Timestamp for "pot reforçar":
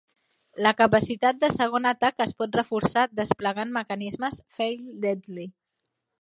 2.39-3.05